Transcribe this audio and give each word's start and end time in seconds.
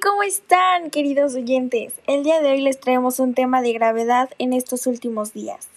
¿cómo 0.00 0.22
están, 0.22 0.90
queridos 0.90 1.34
oyentes? 1.34 1.92
El 2.06 2.24
día 2.24 2.40
de 2.40 2.52
hoy 2.52 2.62
les 2.62 2.80
traemos 2.80 3.20
un 3.20 3.34
tema 3.34 3.60
de 3.60 3.72
gravedad 3.72 4.30
en 4.38 4.52
estos 4.52 4.86
últimos 4.86 5.32
días. 5.34 5.68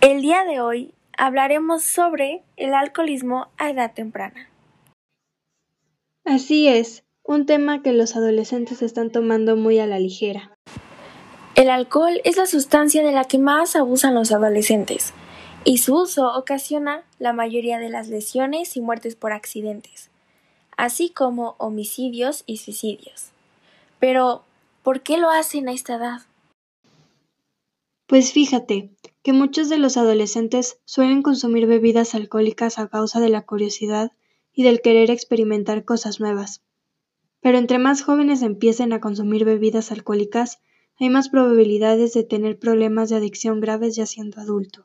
El 0.00 0.20
día 0.20 0.44
de 0.44 0.60
hoy 0.60 0.94
hablaremos 1.16 1.82
sobre 1.82 2.42
el 2.56 2.74
alcoholismo 2.74 3.48
a 3.56 3.70
edad 3.70 3.92
temprana. 3.94 4.50
Así 6.24 6.68
es, 6.68 7.04
un 7.24 7.46
tema 7.46 7.82
que 7.82 7.92
los 7.92 8.14
adolescentes 8.14 8.82
están 8.82 9.10
tomando 9.10 9.56
muy 9.56 9.78
a 9.78 9.86
la 9.86 9.98
ligera. 9.98 10.56
El 11.54 11.70
alcohol 11.70 12.20
es 12.24 12.36
la 12.36 12.46
sustancia 12.46 13.02
de 13.02 13.12
la 13.12 13.24
que 13.24 13.38
más 13.38 13.74
abusan 13.74 14.14
los 14.14 14.32
adolescentes 14.32 15.14
y 15.64 15.78
su 15.78 15.94
uso 15.94 16.36
ocasiona 16.36 17.04
la 17.18 17.32
mayoría 17.32 17.78
de 17.78 17.88
las 17.88 18.08
lesiones 18.08 18.76
y 18.76 18.80
muertes 18.80 19.14
por 19.14 19.32
accidentes, 19.32 20.10
así 20.76 21.10
como 21.10 21.54
homicidios 21.58 22.42
y 22.46 22.56
suicidios. 22.56 23.30
Pero, 24.00 24.42
¿por 24.82 25.02
qué 25.02 25.18
lo 25.18 25.30
hacen 25.30 25.68
a 25.68 25.72
esta 25.72 25.96
edad? 25.96 26.22
Pues 28.06 28.32
fíjate 28.32 28.90
que 29.22 29.32
muchos 29.32 29.68
de 29.68 29.78
los 29.78 29.96
adolescentes 29.96 30.80
suelen 30.84 31.22
consumir 31.22 31.66
bebidas 31.66 32.14
alcohólicas 32.14 32.78
a 32.78 32.88
causa 32.88 33.20
de 33.20 33.28
la 33.28 33.42
curiosidad 33.42 34.10
y 34.52 34.64
del 34.64 34.82
querer 34.82 35.10
experimentar 35.10 35.84
cosas 35.84 36.18
nuevas. 36.18 36.62
Pero 37.40 37.58
entre 37.58 37.78
más 37.78 38.02
jóvenes 38.02 38.42
empiecen 38.42 38.92
a 38.92 39.00
consumir 39.00 39.44
bebidas 39.44 39.92
alcohólicas, 39.92 40.60
hay 40.98 41.08
más 41.08 41.28
probabilidades 41.28 42.12
de 42.12 42.24
tener 42.24 42.58
problemas 42.58 43.08
de 43.08 43.16
adicción 43.16 43.60
graves 43.60 43.96
ya 43.96 44.06
siendo 44.06 44.40
adulto. 44.40 44.84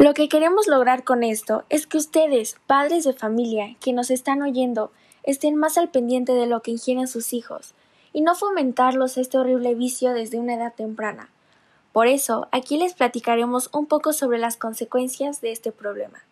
Lo 0.00 0.14
que 0.14 0.30
queremos 0.30 0.66
lograr 0.66 1.04
con 1.04 1.22
esto 1.22 1.64
es 1.68 1.86
que 1.86 1.98
ustedes, 1.98 2.56
padres 2.66 3.04
de 3.04 3.12
familia, 3.12 3.76
que 3.80 3.92
nos 3.92 4.10
están 4.10 4.40
oyendo, 4.40 4.92
estén 5.24 5.56
más 5.56 5.76
al 5.76 5.90
pendiente 5.90 6.32
de 6.32 6.46
lo 6.46 6.62
que 6.62 6.70
ingieren 6.70 7.06
sus 7.06 7.34
hijos 7.34 7.74
y 8.14 8.22
no 8.22 8.34
fomentarlos 8.34 9.18
este 9.18 9.36
horrible 9.36 9.74
vicio 9.74 10.14
desde 10.14 10.38
una 10.38 10.54
edad 10.54 10.72
temprana. 10.74 11.28
Por 11.92 12.06
eso, 12.06 12.48
aquí 12.50 12.78
les 12.78 12.94
platicaremos 12.94 13.68
un 13.74 13.84
poco 13.84 14.14
sobre 14.14 14.38
las 14.38 14.56
consecuencias 14.56 15.42
de 15.42 15.52
este 15.52 15.70
problema. 15.70 16.24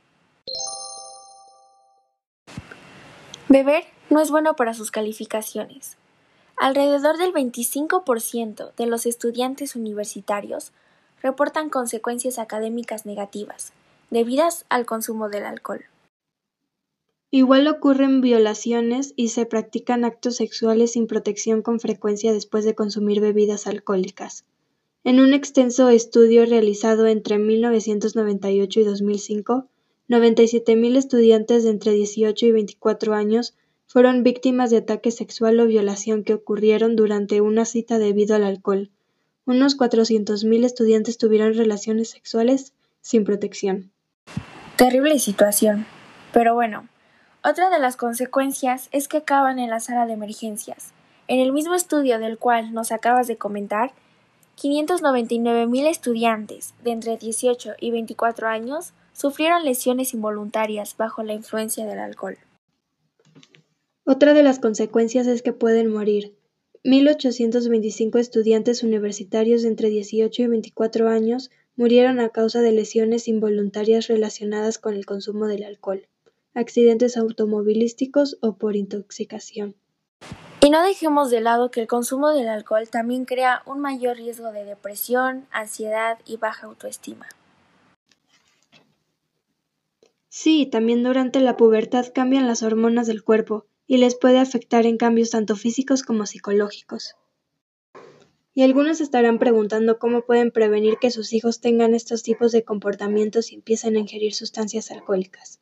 Beber 3.51 3.85
no 4.09 4.23
es 4.23 4.31
bueno 4.31 4.57
para 4.57 4.73
sus 4.73 4.91
calificaciones. 4.91 5.99
Alrededor 6.57 7.19
del 7.19 7.35
25% 7.35 8.75
de 8.75 8.87
los 8.87 9.05
estudiantes 9.05 9.77
universitarios 9.77 10.73
reportan 11.23 11.71
consecuencias 11.71 12.39
académicas 12.39 13.07
negativas, 13.07 13.73
debidas 14.11 14.65
al 14.69 14.87
consumo 14.87 15.29
del 15.29 15.45
alcohol. 15.45 15.85
Igual 17.31 17.69
ocurren 17.69 18.23
violaciones 18.23 19.13
y 19.15 19.29
se 19.29 19.45
practican 19.45 20.05
actos 20.07 20.37
sexuales 20.37 20.93
sin 20.93 21.07
protección 21.07 21.61
con 21.61 21.79
frecuencia 21.79 22.33
después 22.33 22.65
de 22.65 22.75
consumir 22.75 23.21
bebidas 23.21 23.67
alcohólicas. 23.67 24.45
En 25.05 25.21
un 25.21 25.35
extenso 25.35 25.91
estudio 25.91 26.47
realizado 26.47 27.07
entre 27.07 27.39
1998 27.39 28.81
y 28.81 28.85
2005, 28.85 29.67
97.000 30.09 30.97
estudiantes 30.97 31.65
de 31.65 31.71
entre 31.71 31.93
18 31.93 32.47
y 32.47 32.53
24 32.53 33.15
años 33.15 33.55
fueron 33.87 34.23
víctimas 34.23 34.71
de 34.71 34.79
ataque 34.79 35.11
sexual 35.11 35.61
o 35.61 35.67
violación 35.67 36.25
que 36.25 36.35
ocurrieron 36.35 36.97
durante 36.97 37.43
una 37.43 37.67
cita 37.67 37.99
debido 37.99 38.37
al 38.37 38.45
alcohol, 38.45 38.91
unos 39.49 39.79
400.000 39.79 40.65
estudiantes 40.67 41.17
tuvieron 41.17 41.55
relaciones 41.55 42.11
sexuales 42.11 42.75
sin 43.01 43.25
protección. 43.25 43.91
Terrible 44.77 45.19
situación. 45.19 45.87
Pero 46.35 46.55
bueno, 46.55 46.87
otra 47.43 47.71
de 47.71 47.79
las 47.79 47.97
consecuencias 47.97 48.91
es 48.93 49.09
que 49.09 49.17
acaban 49.17 49.59
en 49.59 49.71
la 49.71 49.81
sala 49.81 50.05
de 50.05 50.13
emergencias. 50.13 50.93
En 51.29 51.41
el 51.41 51.53
mismo 51.53 51.75
estudio 51.75 52.19
del 52.19 52.37
cual 52.37 52.75
nos 52.75 52.93
acabas 52.93 53.27
de 53.27 53.39
comentar, 53.39 53.93
599.000 54.61 55.87
estudiantes 55.87 56.75
de 56.85 56.91
entre 56.91 57.17
18 57.17 57.73
y 57.81 57.91
24 57.91 58.49
años 58.49 58.93
sufrieron 59.15 59.65
lesiones 59.65 60.13
involuntarias 60.13 60.95
bajo 60.99 61.23
la 61.23 61.33
influencia 61.33 61.87
del 61.87 62.01
alcohol. 62.01 62.37
Otra 64.05 64.35
de 64.35 64.43
las 64.43 64.59
consecuencias 64.59 65.27
es 65.27 65.43
que 65.43 65.53
pueden 65.55 65.91
morir, 65.91 66.38
1.825 66.85 68.19
estudiantes 68.19 68.83
universitarios 68.83 69.63
de 69.63 69.69
entre 69.69 69.89
18 69.89 70.43
y 70.43 70.47
24 70.47 71.09
años 71.09 71.51
murieron 71.77 72.21
a 72.21 72.29
causa 72.29 72.61
de 72.61 72.73
lesiones 72.73 73.29
involuntarias 73.29 74.07
relacionadas 74.07 74.79
con 74.79 74.95
el 74.95 75.07
consumo 75.07 75.47
del 75.47 75.65
alcohol, 75.65 76.07
accidentes 76.55 77.17
automovilísticos 77.17 78.39
o 78.41 78.57
por 78.57 78.77
intoxicación. 78.77 79.75
Y 80.61 80.71
no 80.71 80.83
dejemos 80.83 81.31
de 81.31 81.41
lado 81.41 81.71
que 81.71 81.81
el 81.81 81.87
consumo 81.87 82.31
del 82.31 82.49
alcohol 82.49 82.89
también 82.89 83.25
crea 83.25 83.63
un 83.65 83.81
mayor 83.81 84.17
riesgo 84.17 84.53
de 84.53 84.65
depresión, 84.65 85.47
ansiedad 85.51 86.19
y 86.27 86.37
baja 86.37 86.67
autoestima. 86.67 87.27
Sí, 90.29 90.67
también 90.67 91.03
durante 91.03 91.41
la 91.41 91.57
pubertad 91.57 92.07
cambian 92.15 92.47
las 92.47 92.63
hormonas 92.63 93.07
del 93.07 93.23
cuerpo, 93.23 93.67
y 93.89 93.97
les 93.97 94.15
puede 94.15 94.39
afectar 94.39 94.87
en 94.87 94.99
cambios 94.99 95.31
tanto 95.31 95.57
físicos 95.57 96.05
como 96.05 96.27
psicológicos. 96.27 97.17
Y 98.55 98.63
algunos 98.63 99.01
estarán 99.01 99.39
preguntando 99.39 99.99
cómo 99.99 100.23
pueden 100.23 100.51
prevenir 100.51 100.99
que 101.01 101.11
sus 101.11 101.33
hijos 101.33 101.61
tengan 101.61 101.95
estos 101.95 102.23
tipos 102.23 102.53
de 102.53 102.65
comportamientos 102.65 103.51
y 103.51 103.57
empiecen 103.57 103.97
a 103.97 104.01
ingerir 104.01 104.35
sustancias 104.35 104.91
alcohólicas. 104.91 105.61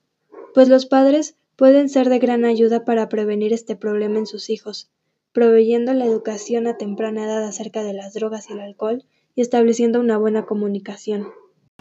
Pues 0.52 0.68
los 0.68 0.86
padres 0.86 1.36
pueden 1.54 1.88
ser 1.88 2.08
de 2.08 2.18
gran 2.18 2.44
ayuda 2.44 2.84
para 2.84 3.08
prevenir 3.08 3.52
este 3.52 3.76
problema 3.76 4.18
en 4.18 4.26
sus 4.26 4.50
hijos, 4.50 4.90
proveyendo 5.32 5.92
la 5.94 6.06
educación 6.06 6.66
a 6.66 6.76
temprana 6.76 7.24
edad 7.24 7.44
acerca 7.44 7.84
de 7.84 7.92
las 7.92 8.14
drogas 8.14 8.50
y 8.50 8.54
el 8.54 8.60
alcohol 8.60 9.04
y 9.34 9.42
estableciendo 9.42 10.00
una 10.00 10.18
buena 10.18 10.46
comunicación. 10.46 11.28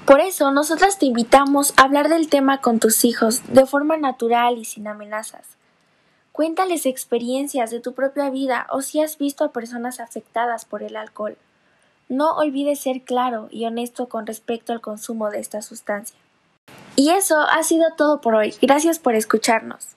Por 0.05 0.19
eso, 0.19 0.51
nosotras 0.51 0.99
te 0.99 1.07
invitamos 1.07 1.73
a 1.77 1.83
hablar 1.83 2.09
del 2.09 2.29
tema 2.29 2.61
con 2.61 2.79
tus 2.79 3.03
hijos 3.05 3.41
de 3.51 3.65
forma 3.65 3.97
natural 3.97 4.59
y 4.59 4.65
sin 4.65 4.87
amenazas. 4.87 5.57
Cuéntales 6.35 6.85
experiencias 6.85 7.71
de 7.71 7.79
tu 7.79 7.93
propia 7.93 8.29
vida 8.29 8.67
o 8.69 8.81
si 8.81 8.99
has 8.99 9.17
visto 9.17 9.45
a 9.45 9.53
personas 9.53 10.01
afectadas 10.01 10.65
por 10.65 10.83
el 10.83 10.97
alcohol. 10.97 11.37
No 12.09 12.35
olvides 12.35 12.81
ser 12.81 13.03
claro 13.03 13.47
y 13.51 13.63
honesto 13.63 14.09
con 14.09 14.27
respecto 14.27 14.73
al 14.73 14.81
consumo 14.81 15.29
de 15.29 15.39
esta 15.39 15.61
sustancia. 15.61 16.17
Y 16.97 17.11
eso 17.11 17.39
ha 17.39 17.63
sido 17.63 17.85
todo 17.95 18.19
por 18.19 18.35
hoy. 18.35 18.53
Gracias 18.61 18.99
por 18.99 19.15
escucharnos. 19.15 19.95